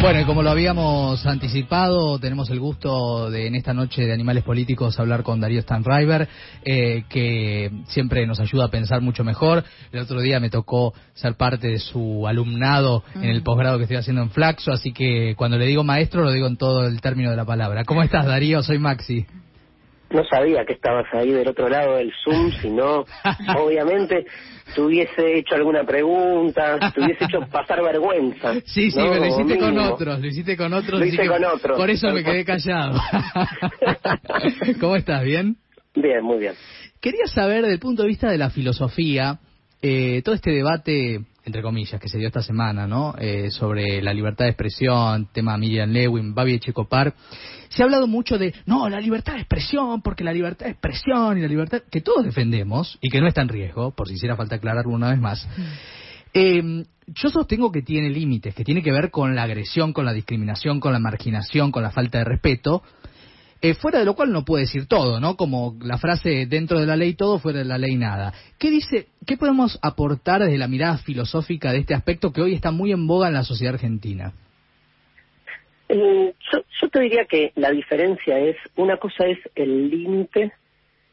Bueno, 0.00 0.20
y 0.20 0.24
como 0.24 0.44
lo 0.44 0.50
habíamos 0.50 1.26
anticipado, 1.26 2.20
tenemos 2.20 2.48
el 2.50 2.60
gusto 2.60 3.30
de 3.30 3.48
en 3.48 3.56
esta 3.56 3.74
noche 3.74 4.06
de 4.06 4.12
Animales 4.12 4.44
Políticos 4.44 4.98
hablar 5.00 5.24
con 5.24 5.40
Darío 5.40 5.60
Stanriver, 5.60 6.28
eh, 6.64 7.02
que 7.08 7.70
siempre 7.88 8.24
nos 8.24 8.38
ayuda 8.38 8.66
a 8.66 8.70
pensar 8.70 9.00
mucho 9.00 9.24
mejor. 9.24 9.64
El 9.90 10.00
otro 10.00 10.20
día 10.20 10.38
me 10.38 10.50
tocó 10.50 10.94
ser 11.14 11.34
parte 11.34 11.66
de 11.66 11.80
su 11.80 12.28
alumnado 12.28 13.02
en 13.16 13.24
el 13.24 13.42
posgrado 13.42 13.76
que 13.76 13.84
estoy 13.84 13.96
haciendo 13.96 14.22
en 14.22 14.30
Flaxo, 14.30 14.70
así 14.70 14.92
que 14.92 15.34
cuando 15.36 15.58
le 15.58 15.66
digo 15.66 15.82
maestro 15.82 16.22
lo 16.22 16.30
digo 16.30 16.46
en 16.46 16.56
todo 16.56 16.86
el 16.86 17.00
término 17.00 17.30
de 17.30 17.36
la 17.36 17.44
palabra. 17.44 17.84
¿Cómo 17.84 18.04
estás, 18.04 18.24
Darío? 18.24 18.62
Soy 18.62 18.78
Maxi. 18.78 19.26
No 20.10 20.24
sabía 20.24 20.64
que 20.64 20.72
estabas 20.72 21.06
ahí 21.12 21.30
del 21.30 21.48
otro 21.48 21.68
lado 21.68 21.96
del 21.96 22.12
Zoom, 22.24 22.50
sino, 22.62 23.04
obviamente, 23.58 24.24
te 24.74 24.80
hubiese 24.80 25.38
hecho 25.38 25.54
alguna 25.54 25.84
pregunta, 25.84 26.78
te 26.94 27.00
hubiese 27.00 27.24
hecho 27.24 27.40
pasar 27.50 27.82
vergüenza. 27.82 28.54
Sí, 28.64 28.90
sí, 28.90 28.98
¿no? 28.98 29.10
me 29.10 29.20
lo 29.20 29.26
hiciste 29.26 29.54
Mínimo. 29.54 29.66
con 29.66 29.78
otros, 29.78 30.20
lo 30.20 30.26
hiciste 30.26 30.56
con 30.56 30.72
otros. 30.72 31.00
Lo 31.00 31.06
hice 31.06 31.26
con 31.26 31.44
otros. 31.44 31.78
Por 31.78 31.90
eso 31.90 32.08
me 32.10 32.24
quedé 32.24 32.44
callado. 32.44 33.00
¿Cómo 34.80 34.96
estás? 34.96 35.22
¿Bien? 35.24 35.56
Bien, 35.94 36.22
muy 36.22 36.38
bien. 36.38 36.54
Quería 37.00 37.26
saber, 37.26 37.62
desde 37.62 37.74
el 37.74 37.80
punto 37.80 38.02
de 38.02 38.08
vista 38.08 38.30
de 38.30 38.38
la 38.38 38.50
filosofía, 38.50 39.38
eh, 39.82 40.22
todo 40.24 40.34
este 40.34 40.50
debate, 40.50 41.20
entre 41.48 41.62
comillas, 41.62 42.00
que 42.00 42.08
se 42.08 42.18
dio 42.18 42.28
esta 42.28 42.42
semana, 42.42 42.86
¿no? 42.86 43.14
Eh, 43.18 43.50
sobre 43.50 44.00
la 44.02 44.12
libertad 44.12 44.44
de 44.44 44.50
expresión, 44.50 45.28
tema 45.32 45.56
Miriam 45.56 45.90
Lewin, 45.90 46.34
Babi 46.34 46.54
Echecopar. 46.54 47.14
Se 47.70 47.82
ha 47.82 47.86
hablado 47.86 48.06
mucho 48.06 48.38
de, 48.38 48.54
no, 48.66 48.88
la 48.88 49.00
libertad 49.00 49.32
de 49.34 49.40
expresión, 49.40 50.02
porque 50.02 50.24
la 50.24 50.32
libertad 50.32 50.66
de 50.66 50.72
expresión 50.72 51.38
y 51.38 51.40
la 51.40 51.48
libertad 51.48 51.82
que 51.90 52.02
todos 52.02 52.24
defendemos 52.24 52.98
y 53.00 53.08
que 53.08 53.20
no 53.20 53.26
está 53.26 53.42
en 53.42 53.48
riesgo, 53.48 53.90
por 53.92 54.08
si 54.08 54.14
hiciera 54.14 54.36
falta 54.36 54.56
aclararlo 54.56 54.92
una 54.92 55.10
vez 55.10 55.18
más. 55.18 55.48
Eh, 56.34 56.84
yo 57.06 57.30
sostengo 57.30 57.72
que 57.72 57.82
tiene 57.82 58.10
límites, 58.10 58.54
que 58.54 58.64
tiene 58.64 58.82
que 58.82 58.92
ver 58.92 59.10
con 59.10 59.34
la 59.34 59.44
agresión, 59.44 59.92
con 59.92 60.04
la 60.04 60.12
discriminación, 60.12 60.80
con 60.80 60.92
la 60.92 60.98
marginación, 60.98 61.72
con 61.72 61.82
la 61.82 61.90
falta 61.90 62.18
de 62.18 62.24
respeto, 62.24 62.82
eh, 63.60 63.74
fuera 63.74 63.98
de 63.98 64.04
lo 64.04 64.14
cual 64.14 64.32
no 64.32 64.44
puede 64.44 64.64
decir 64.64 64.86
todo, 64.86 65.18
¿no? 65.20 65.36
Como 65.36 65.76
la 65.82 65.98
frase 65.98 66.46
dentro 66.46 66.78
de 66.78 66.86
la 66.86 66.96
ley 66.96 67.14
todo, 67.14 67.38
fuera 67.38 67.58
de 67.58 67.64
la 67.64 67.78
ley 67.78 67.96
nada. 67.96 68.32
¿Qué 68.58 68.70
dice, 68.70 69.06
qué 69.26 69.36
podemos 69.36 69.78
aportar 69.82 70.42
desde 70.42 70.58
la 70.58 70.68
mirada 70.68 70.98
filosófica 70.98 71.72
de 71.72 71.78
este 71.78 71.94
aspecto 71.94 72.32
que 72.32 72.40
hoy 72.40 72.54
está 72.54 72.70
muy 72.70 72.92
en 72.92 73.06
boga 73.06 73.28
en 73.28 73.34
la 73.34 73.42
sociedad 73.42 73.74
argentina? 73.74 74.32
Eh, 75.88 76.34
yo, 76.52 76.88
te 76.88 77.00
diría 77.00 77.24
que 77.24 77.52
la 77.56 77.70
diferencia 77.70 78.38
es, 78.38 78.56
una 78.76 78.98
cosa 78.98 79.26
es 79.26 79.38
el 79.54 79.90
límite 79.90 80.52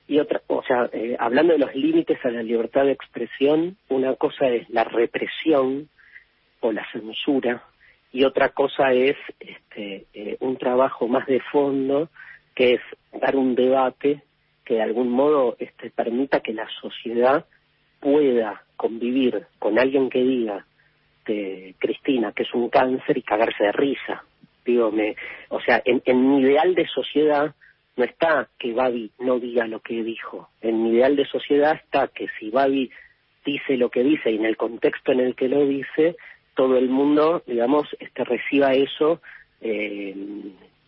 y 0.08 0.20
otra, 0.20 0.42
o 0.48 0.62
sea, 0.64 0.90
eh, 0.94 1.16
hablando 1.18 1.54
de 1.54 1.60
los 1.60 1.74
límites 1.74 2.24
a 2.24 2.30
la 2.30 2.44
libertad 2.44 2.84
de 2.84 2.92
expresión, 2.92 3.78
una 3.90 4.16
cosa 4.16 4.48
es 4.50 4.70
la 4.70 4.84
represión 4.84 5.90
o 6.60 6.72
la 6.72 6.86
censura 6.92 7.64
y 8.12 8.24
otra 8.24 8.50
cosa 8.50 8.94
es 8.94 9.16
este, 9.40 10.06
eh, 10.14 10.38
un 10.42 10.58
trabajo 10.58 11.08
más 11.08 11.26
de 11.26 11.40
fondo 11.52 12.10
que 12.56 12.76
es 12.76 12.82
dar 13.22 13.36
un 13.36 13.54
debate 13.54 14.24
que 14.64 14.76
de 14.76 14.82
algún 14.82 15.10
modo 15.10 15.56
este, 15.60 15.92
permita 15.92 16.40
que 16.40 16.54
la 16.54 16.68
sociedad 16.82 17.46
pueda 18.00 18.64
convivir 18.78 19.46
con 19.60 19.78
alguien 19.78 20.10
que 20.10 20.24
diga 20.24 20.66
de 21.26 21.76
Cristina 21.80 22.32
que 22.32 22.44
es 22.44 22.54
un 22.54 22.70
cáncer 22.70 23.18
y 23.18 23.22
cagarse 23.22 23.64
de 23.64 23.72
risa. 23.72 24.24
Digo, 24.66 24.92
me, 24.92 25.16
o 25.50 25.62
sea, 25.62 25.82
en, 25.86 26.02
en 26.06 26.30
mi 26.30 26.42
ideal 26.42 26.74
de 26.74 26.88
sociedad 26.88 27.54
no 27.98 28.04
está 28.04 28.50
que 28.58 28.74
Babi 28.74 29.12
no 29.20 29.40
diga 29.40 29.68
lo 29.68 29.80
que 29.80 30.04
dijo. 30.04 30.50
En 30.62 30.84
mi 30.84 30.90
ideal 30.92 31.16
de 31.16 31.26
sociedad 31.26 31.76
está 31.76 32.08
que 32.08 32.28
si 32.40 32.50
Babi 32.50 32.90
dice 33.46 33.78
lo 33.78 33.90
que 33.90 34.04
dice 34.04 34.32
y 34.32 34.36
en 34.36 34.46
el 34.46 34.58
contexto 34.58 35.12
en 35.12 35.20
el 35.20 35.36
que 35.36 35.48
lo 35.48 35.66
dice, 35.66 36.16
todo 36.56 36.78
el 36.78 36.90
mundo, 36.90 37.44
digamos, 37.46 37.88
este, 38.00 38.24
reciba 38.24 38.74
eso 38.74 39.22
eh, 39.62 40.16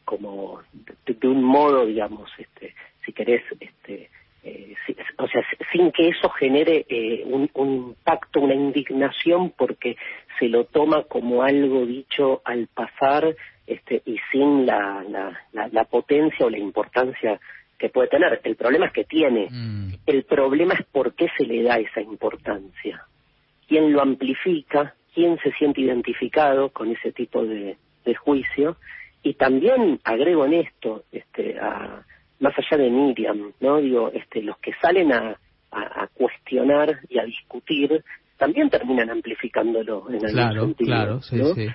como 0.07 0.61
de, 1.05 1.13
de 1.13 1.27
un 1.27 1.43
modo, 1.43 1.85
digamos, 1.85 2.31
este, 2.39 2.73
si 3.05 3.11
querés, 3.11 3.43
este, 3.59 4.09
eh, 4.43 4.73
si- 4.85 4.95
o 5.17 5.27
sea, 5.27 5.43
sin 5.73 5.91
que 5.91 6.07
eso 6.07 6.29
genere 6.29 6.85
eh, 6.87 7.23
un, 7.25 7.49
un 7.55 7.69
impacto, 7.89 8.39
una 8.39 8.53
indignación, 8.55 9.51
porque 9.51 9.97
se 10.39 10.47
lo 10.47 10.63
toma 10.63 11.03
como 11.03 11.43
algo 11.43 11.85
dicho 11.85 12.41
al 12.45 12.67
pasar 12.67 13.35
este, 13.67 14.01
y 14.05 14.17
sin 14.31 14.65
la, 14.65 15.03
la, 15.09 15.37
la, 15.51 15.67
la 15.67 15.83
potencia 15.83 16.45
o 16.45 16.49
la 16.49 16.57
importancia 16.57 17.37
que 17.77 17.89
puede 17.89 18.07
tener. 18.07 18.39
El 18.45 18.55
problema 18.55 18.85
es 18.87 18.93
que 18.93 19.03
tiene. 19.03 19.47
Mm, 19.51 19.89
El 20.05 20.23
problema 20.23 20.73
es 20.75 20.85
por 20.85 21.13
qué 21.15 21.27
se 21.37 21.45
le 21.45 21.63
da 21.63 21.75
esa 21.77 21.99
importancia. 22.01 23.03
¿Quién 23.67 23.91
lo 23.91 24.01
amplifica? 24.01 24.95
¿Quién 25.13 25.37
se 25.43 25.51
siente 25.59 25.81
identificado 25.81 26.69
con 26.69 26.89
ese 26.91 27.11
tipo 27.11 27.43
de, 27.45 27.75
de 28.05 28.15
juicio? 28.15 28.77
Y 29.23 29.33
también 29.33 29.99
agrego 30.03 30.45
en 30.45 30.53
esto, 30.53 31.03
este, 31.11 31.57
a, 31.59 32.03
más 32.39 32.53
allá 32.57 32.83
de 32.83 32.89
Miriam, 32.89 33.51
¿no? 33.59 33.77
Digo, 33.81 34.11
este, 34.13 34.41
los 34.41 34.57
que 34.59 34.71
salen 34.81 35.11
a, 35.11 35.35
a, 35.71 36.03
a 36.03 36.07
cuestionar 36.13 36.99
y 37.09 37.19
a 37.19 37.23
discutir 37.23 38.03
también 38.37 38.69
terminan 38.69 39.09
amplificándolo 39.09 40.05
en 40.09 40.15
algún 40.17 40.29
claro, 40.31 40.61
sentido. 40.61 40.87
claro, 40.87 41.21
sí, 41.21 41.35
¿no? 41.37 41.45
sí. 41.55 41.67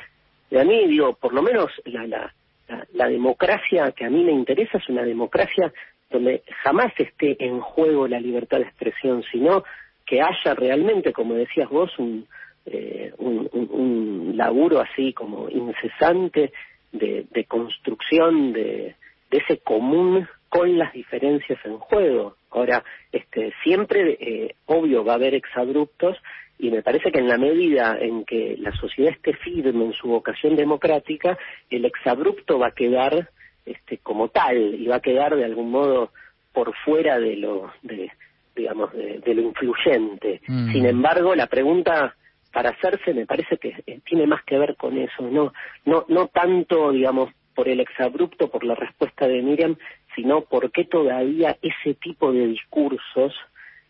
Y 0.50 0.56
a 0.58 0.64
mí, 0.64 0.86
digo, 0.86 1.14
por 1.14 1.32
lo 1.34 1.42
menos 1.42 1.70
la, 1.86 2.06
la, 2.06 2.32
la, 2.68 2.86
la 2.94 3.08
democracia 3.08 3.90
que 3.92 4.04
a 4.04 4.10
mí 4.10 4.22
me 4.22 4.32
interesa 4.32 4.78
es 4.78 4.88
una 4.88 5.02
democracia 5.02 5.72
donde 6.10 6.42
jamás 6.62 6.92
esté 6.98 7.36
en 7.44 7.60
juego 7.60 8.06
la 8.06 8.20
libertad 8.20 8.58
de 8.58 8.64
expresión, 8.64 9.24
sino 9.32 9.64
que 10.06 10.20
haya 10.20 10.54
realmente, 10.54 11.12
como 11.12 11.34
decías 11.34 11.68
vos, 11.70 11.90
un, 11.98 12.26
eh, 12.66 13.12
un, 13.18 13.48
un- 13.52 13.70
un 13.72 14.36
laburo 14.36 14.80
así 14.80 15.12
como 15.12 15.48
incesante 15.48 16.52
de, 16.92 17.26
de 17.30 17.44
construcción 17.44 18.52
de, 18.52 18.94
de 19.30 19.38
ese 19.38 19.58
común 19.58 20.28
con 20.48 20.78
las 20.78 20.92
diferencias 20.92 21.58
en 21.64 21.78
juego. 21.78 22.36
Ahora, 22.50 22.84
este, 23.10 23.52
siempre, 23.64 24.18
eh, 24.20 24.54
obvio, 24.66 25.04
va 25.04 25.12
a 25.12 25.16
haber 25.16 25.34
exabruptos 25.34 26.18
y 26.58 26.70
me 26.70 26.82
parece 26.82 27.10
que 27.10 27.18
en 27.18 27.28
la 27.28 27.38
medida 27.38 27.96
en 27.98 28.24
que 28.24 28.56
la 28.58 28.72
sociedad 28.72 29.12
esté 29.12 29.32
firme 29.34 29.86
en 29.86 29.92
su 29.94 30.08
vocación 30.08 30.54
democrática, 30.54 31.38
el 31.70 31.86
exabrupto 31.86 32.58
va 32.58 32.68
a 32.68 32.74
quedar 32.74 33.30
este, 33.64 33.98
como 33.98 34.28
tal 34.28 34.74
y 34.74 34.86
va 34.86 34.96
a 34.96 35.00
quedar 35.00 35.34
de 35.34 35.44
algún 35.44 35.70
modo 35.70 36.10
por 36.52 36.74
fuera 36.84 37.18
de 37.18 37.36
lo, 37.36 37.72
de, 37.82 38.10
digamos, 38.54 38.92
de, 38.92 39.20
de 39.20 39.34
lo 39.34 39.42
influyente. 39.42 40.42
Mm. 40.46 40.72
Sin 40.72 40.86
embargo, 40.86 41.34
la 41.34 41.46
pregunta 41.46 42.14
para 42.52 42.70
hacerse 42.70 43.14
me 43.14 43.26
parece 43.26 43.56
que 43.56 43.74
eh, 43.86 44.00
tiene 44.04 44.26
más 44.26 44.42
que 44.44 44.58
ver 44.58 44.76
con 44.76 44.98
eso, 44.98 45.22
no, 45.22 45.52
no, 45.84 46.04
no 46.08 46.28
tanto, 46.28 46.92
digamos, 46.92 47.30
por 47.54 47.68
el 47.68 47.80
exabrupto, 47.80 48.50
por 48.50 48.64
la 48.64 48.74
respuesta 48.74 49.26
de 49.26 49.42
Miriam, 49.42 49.76
sino 50.14 50.42
por 50.42 50.70
qué 50.70 50.84
todavía 50.84 51.56
ese 51.62 51.94
tipo 51.94 52.32
de 52.32 52.46
discursos 52.46 53.34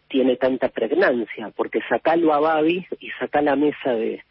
tiene 0.09 0.37
tanta 0.37 0.69
pregnancia, 0.69 1.53
porque 1.56 1.81
sacalo 1.89 2.33
a 2.34 2.41
Babi 2.41 2.87
y 3.00 3.11
saca 3.19 3.41
la 3.41 3.56
mesa 3.56 3.93
de, 3.93 4.23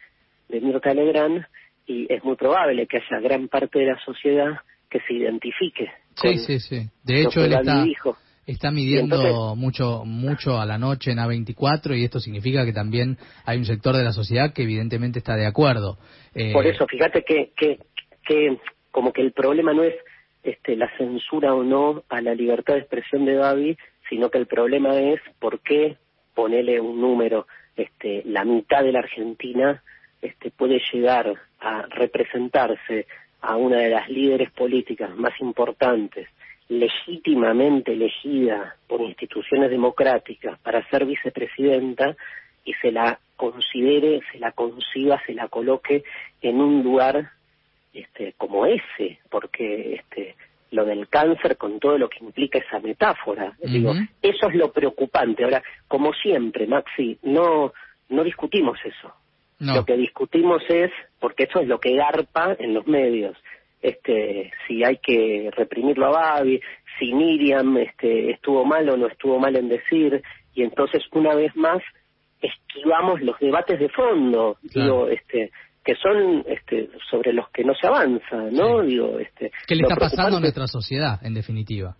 de 0.48 0.60
Mirta 0.60 0.94
Legrand 0.94 1.44
y 1.86 2.12
es 2.12 2.22
muy 2.24 2.36
probable 2.36 2.86
que 2.86 2.98
haya 2.98 3.20
gran 3.20 3.48
parte 3.48 3.80
de 3.80 3.86
la 3.86 3.98
sociedad 4.04 4.60
que 4.88 5.00
se 5.00 5.14
identifique. 5.14 5.90
Sí, 6.14 6.38
sí, 6.38 6.60
sí. 6.60 6.88
De 7.02 7.22
hecho, 7.22 7.42
él 7.42 7.52
Babi 7.52 7.68
está, 7.68 7.84
dijo. 7.84 8.16
Está 8.46 8.70
midiendo 8.70 9.16
entonces- 9.16 9.56
mucho 9.56 10.02
mucho 10.04 10.60
a 10.60 10.66
la 10.66 10.78
noche 10.78 11.12
en 11.12 11.18
A24 11.18 11.96
y 11.96 12.04
esto 12.04 12.18
significa 12.20 12.64
que 12.64 12.72
también 12.72 13.16
hay 13.44 13.58
un 13.58 13.64
sector 13.66 13.96
de 13.96 14.04
la 14.04 14.12
sociedad 14.12 14.52
que 14.52 14.62
evidentemente 14.62 15.18
está 15.18 15.36
de 15.36 15.46
acuerdo. 15.46 15.98
Eh, 16.34 16.52
Por 16.52 16.66
eso, 16.66 16.86
fíjate 16.86 17.22
que, 17.22 17.52
que, 17.56 17.78
que 18.26 18.58
como 18.90 19.12
que 19.12 19.22
el 19.22 19.32
problema 19.32 19.72
no 19.72 19.84
es 19.84 19.94
este, 20.42 20.76
la 20.76 20.90
censura 20.96 21.54
o 21.54 21.62
no 21.62 22.02
a 22.08 22.20
la 22.20 22.34
libertad 22.34 22.74
de 22.74 22.80
expresión 22.80 23.24
de 23.24 23.36
Babi, 23.36 23.76
sino 24.08 24.30
que 24.30 24.38
el 24.38 24.46
problema 24.46 24.98
es 24.98 25.20
por 25.38 25.60
qué 25.60 25.96
ponerle 26.34 26.80
un 26.80 27.00
número, 27.00 27.46
este, 27.76 28.22
la 28.26 28.44
mitad 28.44 28.82
de 28.82 28.92
la 28.92 29.00
Argentina 29.00 29.82
este, 30.20 30.50
puede 30.50 30.80
llegar 30.92 31.32
a 31.60 31.82
representarse 31.82 33.06
a 33.40 33.56
una 33.56 33.78
de 33.78 33.90
las 33.90 34.08
líderes 34.08 34.50
políticas 34.52 35.14
más 35.16 35.32
importantes, 35.40 36.28
legítimamente 36.72 37.92
elegida 37.92 38.76
por 38.86 39.00
instituciones 39.02 39.70
democráticas 39.70 40.58
para 40.60 40.88
ser 40.88 41.04
vicepresidenta 41.04 42.16
y 42.64 42.72
se 42.74 42.90
la 42.90 43.18
considere, 43.36 44.20
se 44.30 44.38
la 44.38 44.52
conciba, 44.52 45.20
se 45.26 45.34
la 45.34 45.48
coloque 45.48 46.04
en 46.40 46.60
un 46.60 46.82
lugar 46.82 47.30
este, 47.92 48.34
como 48.38 48.66
ese, 48.66 49.18
porque 49.30 49.96
este, 49.96 50.34
lo 50.70 50.84
del 50.84 51.08
cáncer 51.08 51.56
con 51.56 51.78
todo 51.78 51.98
lo 51.98 52.08
que 52.08 52.24
implica 52.24 52.58
esa 52.58 52.78
metáfora, 52.78 53.52
digo, 53.62 53.92
eso 54.22 54.48
es 54.48 54.54
lo 54.54 54.72
preocupante. 54.72 55.44
Ahora, 55.44 55.62
como 55.88 56.12
siempre, 56.14 56.66
Maxi, 56.66 57.18
no 57.22 57.72
no 58.08 58.24
discutimos 58.24 58.78
eso. 58.84 59.14
no. 59.58 59.76
Lo 59.76 59.84
que 59.84 59.96
discutimos 59.96 60.62
es, 60.68 60.90
porque 61.18 61.44
eso 61.44 61.60
es 61.60 61.68
lo 61.68 61.78
que 61.80 61.96
garpa 61.96 62.54
en 62.58 62.74
los 62.74 62.86
medios, 62.86 63.36
este, 63.82 64.52
si 64.66 64.84
hay 64.84 64.98
que 64.98 65.50
reprimirlo 65.56 66.06
a 66.06 66.10
Babi, 66.10 66.60
si 66.98 67.12
Miriam 67.12 67.76
este, 67.78 68.30
estuvo 68.30 68.64
mal 68.64 68.88
o 68.88 68.96
no 68.96 69.08
estuvo 69.08 69.38
mal 69.38 69.56
en 69.56 69.68
decir, 69.68 70.22
y 70.54 70.62
entonces 70.62 71.02
una 71.12 71.34
vez 71.34 71.54
más 71.56 71.82
esquivamos 72.40 73.20
los 73.20 73.38
debates 73.40 73.78
de 73.78 73.88
fondo. 73.88 74.56
Claro. 74.70 75.06
Digo, 75.06 75.08
este, 75.08 75.50
que 75.84 75.94
son 75.96 76.44
este, 76.46 76.90
sobre 77.10 77.32
los 77.32 77.48
que 77.50 77.64
no 77.64 77.74
se 77.74 77.86
avanza, 77.86 78.36
¿no? 78.52 78.82
Digo, 78.82 79.18
este, 79.18 79.50
¿Qué 79.66 79.74
le 79.74 79.82
está 79.82 79.96
pasando 79.96 80.36
a 80.36 80.40
nuestra 80.40 80.66
sociedad, 80.66 81.18
en 81.24 81.34
definitiva? 81.34 81.96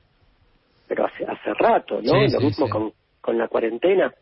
Pero 0.86 1.06
hace, 1.06 1.24
hace 1.24 1.52
rato, 1.54 2.00
¿no? 2.02 2.12
Lo 2.12 2.40
mismo 2.40 2.68
con, 2.68 2.92
con 3.20 3.38
la 3.38 3.48
cuarentena. 3.48 4.12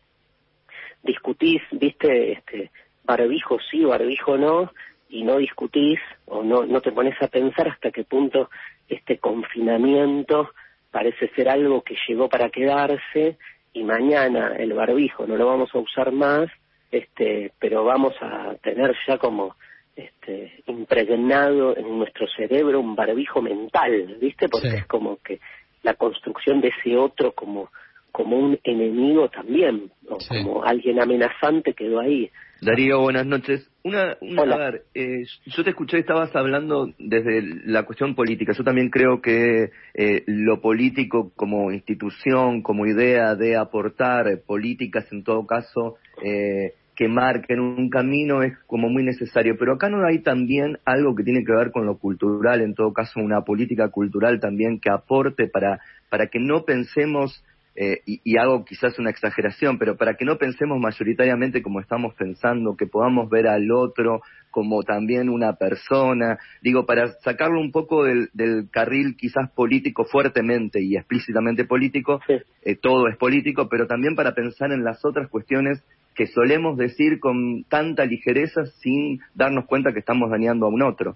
Discutís, 1.03 1.61
viste, 1.71 2.33
este, 2.33 2.71
barbijo 3.03 3.57
sí, 3.69 3.83
barbijo 3.83 4.37
no, 4.37 4.71
y 5.11 5.23
no 5.23 5.37
discutís 5.37 5.99
o 6.25 6.43
no, 6.43 6.65
no 6.65 6.81
te 6.81 6.91
pones 6.91 7.21
a 7.21 7.27
pensar 7.27 7.67
hasta 7.67 7.91
qué 7.91 8.03
punto 8.03 8.49
este 8.87 9.17
confinamiento 9.17 10.49
parece 10.89 11.29
ser 11.35 11.49
algo 11.49 11.81
que 11.81 11.95
llegó 12.07 12.29
para 12.29 12.49
quedarse 12.49 13.37
y 13.73 13.83
mañana 13.83 14.55
el 14.57 14.73
barbijo 14.73 15.27
no 15.27 15.35
lo 15.35 15.45
vamos 15.45 15.69
a 15.73 15.79
usar 15.79 16.11
más 16.11 16.49
este, 16.91 17.51
pero 17.59 17.85
vamos 17.85 18.13
a 18.21 18.55
tener 18.61 18.93
ya 19.07 19.17
como 19.17 19.55
este, 19.95 20.61
impregnado 20.67 21.75
en 21.77 21.97
nuestro 21.97 22.27
cerebro 22.27 22.79
un 22.79 22.95
barbijo 22.95 23.41
mental, 23.41 24.17
¿viste? 24.19 24.49
Porque 24.49 24.67
es 24.69 24.85
como 24.87 25.17
que 25.17 25.39
la 25.83 25.93
construcción 25.93 26.61
de 26.61 26.69
ese 26.69 26.97
otro 26.97 27.31
como 27.33 27.69
como 28.11 28.37
un 28.37 28.59
enemigo 28.65 29.29
también, 29.29 29.89
o 30.09 30.17
como 30.27 30.65
alguien 30.65 31.01
amenazante 31.01 31.73
quedó 31.73 32.01
ahí. 32.01 32.29
Darío, 32.61 33.01
buenas 33.01 33.25
noches. 33.25 33.67
Una, 33.83 34.17
una 34.21 34.43
a 34.43 34.57
ver, 34.57 34.83
eh, 34.93 35.23
yo 35.47 35.63
te 35.63 35.71
escuché, 35.71 35.97
estabas 35.97 36.35
hablando 36.35 36.93
desde 36.99 37.41
la 37.65 37.81
cuestión 37.87 38.13
política. 38.13 38.53
Yo 38.53 38.63
también 38.63 38.91
creo 38.91 39.19
que 39.19 39.71
eh, 39.95 40.23
lo 40.27 40.61
político 40.61 41.31
como 41.35 41.71
institución, 41.71 42.61
como 42.61 42.85
idea 42.85 43.33
de 43.33 43.57
aportar 43.57 44.41
políticas 44.45 45.11
en 45.11 45.23
todo 45.23 45.47
caso, 45.47 45.95
eh, 46.23 46.75
que 46.95 47.07
marquen 47.07 47.59
un 47.61 47.89
camino 47.89 48.43
es 48.43 48.55
como 48.67 48.89
muy 48.89 49.03
necesario, 49.03 49.57
pero 49.57 49.73
acá 49.73 49.89
no 49.89 50.05
hay 50.05 50.19
también 50.19 50.77
algo 50.85 51.15
que 51.15 51.23
tiene 51.23 51.43
que 51.43 51.53
ver 51.53 51.71
con 51.71 51.87
lo 51.87 51.97
cultural, 51.97 52.61
en 52.61 52.75
todo 52.75 52.93
caso 52.93 53.19
una 53.21 53.41
política 53.41 53.89
cultural 53.89 54.39
también 54.39 54.79
que 54.79 54.91
aporte 54.91 55.47
para, 55.47 55.79
para 56.11 56.27
que 56.27 56.37
no 56.37 56.63
pensemos, 56.63 57.43
eh, 57.75 58.01
y, 58.05 58.21
y, 58.23 58.37
hago 58.37 58.65
quizás 58.65 58.99
una 58.99 59.09
exageración, 59.09 59.79
pero 59.79 59.95
para 59.95 60.15
que 60.15 60.25
no 60.25 60.37
pensemos 60.37 60.77
mayoritariamente 60.79 61.61
como 61.61 61.79
estamos 61.79 62.13
pensando, 62.15 62.75
que 62.75 62.85
podamos 62.85 63.29
ver 63.29 63.47
al 63.47 63.71
otro 63.71 64.21
como 64.51 64.83
también 64.83 65.29
una 65.29 65.53
persona, 65.53 66.37
digo, 66.61 66.85
para 66.85 67.13
sacarlo 67.23 67.59
un 67.59 67.71
poco 67.71 68.03
del, 68.03 68.29
del 68.33 68.69
carril 68.69 69.15
quizás 69.17 69.49
político 69.51 70.03
fuertemente 70.03 70.81
y 70.81 70.97
explícitamente 70.97 71.65
político, 71.65 72.19
eh, 72.27 72.75
todo 72.75 73.07
es 73.07 73.17
político, 73.17 73.69
pero 73.69 73.87
también 73.87 74.15
para 74.15 74.35
pensar 74.35 74.71
en 74.73 74.83
las 74.83 75.03
otras 75.05 75.29
cuestiones 75.29 75.81
que 76.13 76.27
solemos 76.27 76.77
decir 76.77 77.19
con 77.19 77.63
tanta 77.63 78.05
ligereza 78.05 78.65
sin 78.81 79.21
darnos 79.33 79.65
cuenta 79.65 79.93
que 79.93 79.99
estamos 79.99 80.29
dañando 80.29 80.65
a 80.65 80.69
un 80.69 80.81
otro. 80.81 81.15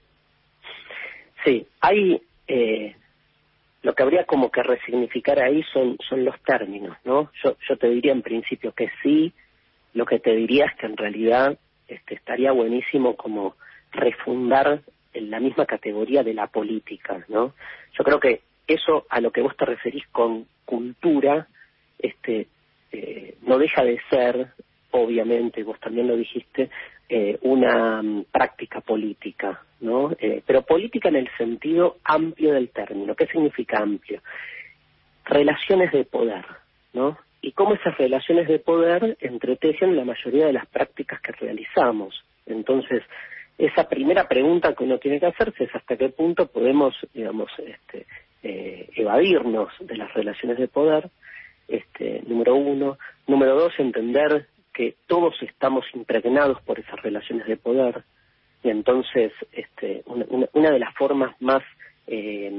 Sí, 1.43 1.67
hay 1.81 2.21
eh, 2.47 2.95
lo 3.85 3.93
que 3.93 4.01
habría 4.01 4.25
como 4.25 4.49
que 4.49 4.63
resignificar 4.63 5.39
ahí 5.39 5.61
son 5.71 5.95
son 6.09 6.25
los 6.25 6.41
términos, 6.41 6.97
¿no? 7.05 7.29
Yo 7.43 7.55
yo 7.69 7.77
te 7.77 7.87
diría 7.87 8.13
en 8.13 8.23
principio 8.23 8.71
que 8.71 8.89
sí, 9.03 9.31
lo 9.93 10.07
que 10.07 10.17
te 10.19 10.35
diría 10.35 10.65
es 10.65 10.75
que 10.75 10.87
en 10.87 10.97
realidad 10.97 11.59
este 11.87 12.15
estaría 12.15 12.51
buenísimo 12.51 13.15
como 13.15 13.55
refundar 13.91 14.81
en 15.13 15.29
la 15.29 15.39
misma 15.39 15.67
categoría 15.67 16.23
de 16.23 16.33
la 16.33 16.47
política, 16.47 17.23
¿no? 17.27 17.53
Yo 17.95 18.03
creo 18.03 18.19
que 18.19 18.41
eso 18.65 19.05
a 19.07 19.21
lo 19.21 19.29
que 19.31 19.43
vos 19.43 19.55
te 19.55 19.65
referís 19.65 20.07
con 20.07 20.47
cultura, 20.65 21.47
este 21.99 22.47
eh, 22.91 23.35
no 23.43 23.59
deja 23.59 23.83
de 23.83 24.01
ser 24.09 24.47
obviamente, 24.89 25.61
vos 25.61 25.79
también 25.79 26.07
lo 26.07 26.17
dijiste, 26.17 26.71
eh, 27.09 27.37
una 27.41 28.01
mm, 28.01 28.25
práctica 28.31 28.81
política, 28.81 29.61
¿no? 29.81 30.11
Eh, 30.19 30.41
pero 30.45 30.63
política 30.63 31.09
en 31.09 31.17
el 31.17 31.29
sentido 31.37 31.97
amplio 32.03 32.53
del 32.53 32.69
término. 32.69 33.15
¿Qué 33.15 33.27
significa 33.27 33.79
amplio? 33.79 34.21
Relaciones 35.25 35.91
de 35.91 36.05
poder, 36.05 36.45
¿no? 36.93 37.17
Y 37.41 37.51
cómo 37.51 37.75
esas 37.75 37.97
relaciones 37.97 38.47
de 38.47 38.59
poder 38.59 39.17
entretejen 39.19 39.95
la 39.95 40.05
mayoría 40.05 40.47
de 40.47 40.53
las 40.53 40.65
prácticas 40.65 41.21
que 41.21 41.31
realizamos. 41.33 42.23
Entonces, 42.47 43.03
esa 43.57 43.87
primera 43.87 44.27
pregunta 44.27 44.73
que 44.73 44.83
uno 44.83 44.97
tiene 44.97 45.19
que 45.19 45.27
hacerse 45.27 45.65
es 45.65 45.75
hasta 45.75 45.95
qué 45.95 46.09
punto 46.09 46.47
podemos, 46.47 46.95
digamos, 47.13 47.51
este, 47.59 48.05
eh, 48.43 48.89
evadirnos 48.95 49.71
de 49.79 49.95
las 49.95 50.13
relaciones 50.13 50.57
de 50.57 50.67
poder, 50.67 51.09
este, 51.67 52.23
número 52.27 52.55
uno. 52.55 52.97
Número 53.27 53.55
dos, 53.55 53.73
entender 53.77 54.47
que 54.75 54.95
todos 55.07 55.35
estamos 55.41 55.85
impregnados 55.93 56.61
por 56.61 56.79
esas 56.79 57.01
relaciones 57.01 57.47
de 57.47 57.57
poder 57.57 58.03
y 58.63 58.69
entonces 58.69 59.31
este, 59.51 60.03
una, 60.05 60.71
de 60.71 60.79
las 60.79 60.93
formas 60.95 61.39
más 61.39 61.63
eh, 62.07 62.51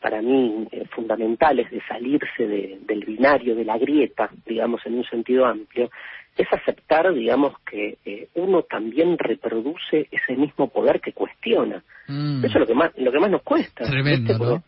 para 0.00 0.22
mí 0.22 0.68
eh, 0.70 0.84
fundamentales 0.94 1.70
de 1.70 1.80
salirse 1.88 2.46
del 2.46 3.04
binario, 3.04 3.54
de 3.56 3.64
la 3.64 3.78
grieta, 3.78 4.30
digamos 4.46 4.80
en 4.86 4.94
un 4.94 5.04
sentido 5.04 5.46
amplio, 5.46 5.90
es 6.36 6.46
aceptar, 6.52 7.12
digamos, 7.14 7.54
que 7.60 7.96
eh, 8.04 8.28
uno 8.34 8.62
también 8.62 9.16
reproduce 9.18 10.08
ese 10.10 10.36
mismo 10.36 10.68
poder 10.68 11.00
que 11.00 11.12
cuestiona. 11.12 11.82
Mm. 12.08 12.44
Eso 12.44 12.54
es 12.54 12.60
lo 12.60 12.66
que 12.66 12.74
más, 12.74 12.90
lo 12.96 13.12
que 13.12 13.20
más 13.20 13.30
nos 13.30 13.42
cuesta. 13.42 13.84
Tremendo, 13.84 14.62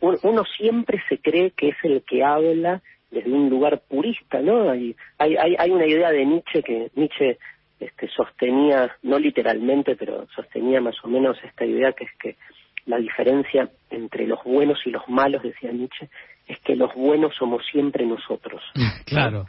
uno 0.00 0.44
siempre 0.56 1.02
se 1.08 1.18
cree 1.18 1.50
que 1.50 1.68
es 1.70 1.76
el 1.82 2.02
que 2.02 2.24
habla 2.24 2.82
desde 3.10 3.30
un 3.30 3.48
lugar 3.48 3.82
purista, 3.88 4.40
¿no? 4.40 4.70
Hay, 4.70 4.94
hay, 5.18 5.36
hay 5.58 5.70
una 5.70 5.86
idea 5.86 6.10
de 6.10 6.26
Nietzsche 6.26 6.62
que 6.62 6.90
Nietzsche 6.94 7.38
este, 7.80 8.08
sostenía, 8.08 8.90
no 9.02 9.18
literalmente, 9.18 9.96
pero 9.96 10.26
sostenía 10.34 10.80
más 10.80 10.96
o 11.04 11.08
menos 11.08 11.36
esta 11.44 11.64
idea 11.64 11.92
que 11.92 12.04
es 12.04 12.10
que 12.20 12.36
la 12.86 12.98
diferencia 12.98 13.70
entre 13.90 14.26
los 14.26 14.42
buenos 14.44 14.78
y 14.84 14.90
los 14.90 15.06
malos, 15.08 15.42
decía 15.42 15.70
Nietzsche, 15.70 16.08
es 16.46 16.58
que 16.60 16.74
los 16.74 16.94
buenos 16.94 17.34
somos 17.38 17.62
siempre 17.70 18.04
nosotros. 18.06 18.62
Claro. 19.04 19.46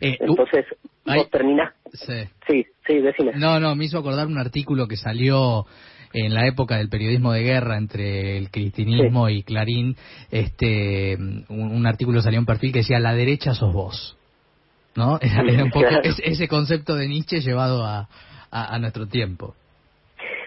Eh, 0.00 0.16
Entonces, 0.20 0.66
vos 1.04 1.30
terminás... 1.30 1.72
Sí. 1.92 2.24
sí, 2.48 2.66
sí, 2.86 3.00
decime. 3.00 3.32
No, 3.36 3.60
no, 3.60 3.74
me 3.74 3.84
hizo 3.84 3.98
acordar 3.98 4.26
un 4.26 4.38
artículo 4.38 4.88
que 4.88 4.96
salió 4.96 5.66
en 6.12 6.34
la 6.34 6.46
época 6.46 6.76
del 6.76 6.88
periodismo 6.88 7.32
de 7.32 7.42
guerra 7.42 7.76
entre 7.76 8.36
el 8.36 8.50
cristianismo 8.50 9.28
y 9.28 9.42
Clarín, 9.42 9.96
este, 10.30 11.16
un, 11.48 11.86
artículo 11.86 12.20
salió 12.20 12.38
en 12.38 12.46
perfil 12.46 12.72
que 12.72 12.80
decía 12.80 12.98
la 12.98 13.14
derecha 13.14 13.54
sos 13.54 13.72
vos, 13.72 14.16
¿no? 14.94 15.18
Era, 15.22 15.64
un 15.64 15.70
poco 15.70 15.86
ese 16.02 16.48
concepto 16.48 16.94
de 16.94 17.08
Nietzsche 17.08 17.40
llevado 17.40 17.84
a, 17.84 18.08
a, 18.50 18.78
nuestro 18.78 19.06
tiempo. 19.06 19.54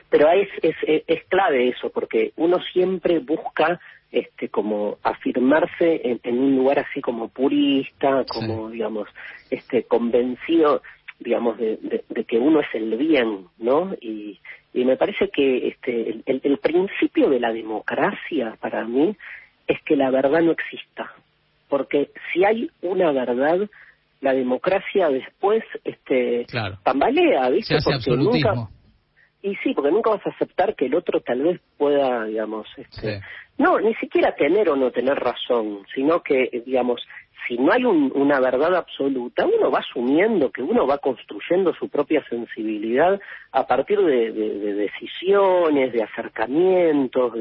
Pero 0.09 0.29
es, 0.31 0.47
es, 0.61 0.75
es 1.07 1.23
clave 1.27 1.69
eso, 1.69 1.89
porque 1.89 2.31
uno 2.37 2.57
siempre 2.71 3.19
busca 3.19 3.79
este 4.15 4.49
como 4.49 4.97
afirmarse 5.03 6.01
en, 6.23 6.39
un 6.39 6.55
lugar 6.55 6.79
así 6.79 7.01
como 7.01 7.27
purista, 7.27 8.25
como 8.27 8.69
digamos, 8.69 9.09
este 9.51 9.83
convencido, 9.83 10.81
digamos, 11.19 11.57
de, 11.57 12.03
de, 12.09 12.23
que 12.23 12.37
uno 12.37 12.61
es 12.61 12.67
el 12.73 12.95
bien, 12.95 13.47
¿no? 13.57 13.93
Y, 13.99 14.39
y 14.73 14.85
me 14.85 14.95
parece 14.95 15.29
que 15.29 15.67
este, 15.67 16.21
el, 16.25 16.57
principio 16.59 17.29
de 17.29 17.39
la 17.39 17.51
democracia 17.51 18.57
para 18.59 18.85
mí 18.85 19.15
es 19.67 19.81
que 19.83 19.95
la 19.95 20.09
verdad 20.11 20.41
no 20.41 20.51
exista. 20.51 21.11
Porque 21.67 22.11
si 22.31 22.45
hay 22.45 22.69
una 22.81 23.11
verdad, 23.11 23.67
la 24.21 24.33
democracia 24.33 25.09
después 25.09 25.63
este, 25.83 26.45
tambalea, 26.83 27.49
¿viste? 27.49 27.77
porque 27.83 28.11
nunca 28.11 28.69
y 29.45 29.55
sí, 29.57 29.75
porque 29.75 29.91
nunca 29.91 30.09
vas 30.09 30.25
a 30.25 30.31
aceptar 30.31 30.75
que 30.75 30.87
el 30.87 30.95
otro 30.95 31.21
tal 31.21 31.43
vez 31.43 31.61
pueda, 31.77 32.25
digamos, 32.25 32.67
este, 32.77 33.21
no, 33.59 33.79
ni 33.79 33.93
siquiera 33.95 34.33
tener 34.33 34.67
o 34.69 34.75
no 34.75 34.89
tener 34.89 35.15
razón, 35.19 35.85
sino 35.93 36.23
que, 36.23 36.63
digamos, 36.65 36.99
si 37.47 37.55
no 37.57 37.71
hay 37.71 37.85
una 37.85 38.39
verdad 38.39 38.75
absoluta, 38.75 39.45
uno 39.45 39.69
va 39.69 39.79
asumiendo 39.79 40.51
que 40.51 40.63
uno 40.63 40.87
va 40.87 40.97
construyendo 40.97 41.75
su 41.75 41.89
propia 41.89 42.25
sensibilidad 42.27 43.19
a 43.51 43.67
partir 43.67 43.99
de, 44.01 44.31
decisiones, 44.31 45.93
de 45.93 46.01
acercamientos, 46.01 47.33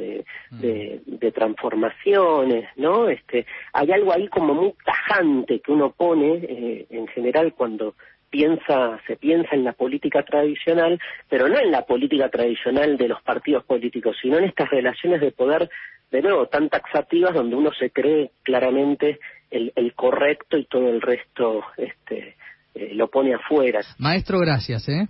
mm. 0.51 0.59
de, 0.61 1.33
transformaciones, 1.35 2.69
¿no? 2.77 3.09
Este, 3.09 3.47
hay 3.73 3.91
algo 3.93 4.13
ahí 4.13 4.29
como 4.29 4.53
muy 4.53 4.75
tajante 4.85 5.61
que 5.61 5.73
uno 5.73 5.93
pone 5.97 6.35
eh, 6.35 6.87
en 6.91 7.07
general 7.09 7.55
cuando 7.55 7.95
piensa, 8.35 8.99
se 9.07 9.15
piensa 9.15 9.51
en 9.53 9.63
la 9.63 9.75
política 9.75 10.25
tradicional, 10.25 10.99
pero 11.31 11.49
no 11.49 11.57
en 11.57 11.71
la 11.71 11.83
política 11.83 12.29
tradicional 12.29 12.97
de 12.97 13.07
los 13.07 13.23
partidos 13.23 13.65
políticos, 13.65 14.17
sino 14.21 14.39
en 14.39 14.45
estas 14.47 14.69
relaciones 14.71 15.21
de 15.21 15.31
poder, 15.31 15.71
de 16.11 16.21
nuevo, 16.21 16.47
tan 16.49 16.69
taxativas 16.69 17.33
donde 17.33 17.55
uno 17.55 17.71
se 17.79 17.91
cree 17.91 18.33
claramente 18.43 19.21
el, 19.53 19.93
correcto 19.95 20.59
y 20.59 20.65
todo 20.65 20.89
el 20.89 21.01
resto 21.01 21.63
este, 21.77 22.35
eh, 22.75 22.91
lo 22.95 23.09
pone 23.09 23.35
afuera. 23.35 23.83
Maestro, 23.99 24.41
gracias, 24.41 24.89
¿eh? 24.89 25.07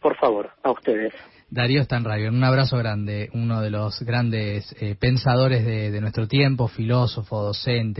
Por 0.00 0.16
favor, 0.16 0.50
a 0.64 0.72
ustedes. 0.72 1.14
Darío 1.48 1.84
Stanrayo, 1.84 2.30
un 2.30 2.42
abrazo 2.42 2.78
grande, 2.78 3.30
uno 3.32 3.60
de 3.60 3.70
los 3.70 4.00
grandes 4.00 4.74
eh, 4.80 4.96
pensadores 4.98 5.64
de 5.64 6.00
nuestro 6.00 6.26
tiempo, 6.26 6.66
filósofo, 6.66 7.44
docente. 7.44 7.94